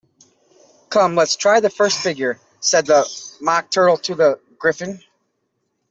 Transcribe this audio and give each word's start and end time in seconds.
‘Come, 0.89 1.13
let’s 1.13 1.35
try 1.35 1.59
the 1.59 1.69
first 1.69 1.99
figure!’ 1.99 2.39
said 2.59 2.87
the 2.87 3.07
Mock 3.39 3.69
Turtle 3.69 3.97
to 3.97 4.15
the 4.15 4.39
Gryphon. 4.57 5.03